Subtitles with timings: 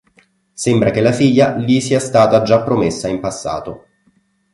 [0.53, 3.85] Sembra che la figlia gli sia stata già promessa in passato.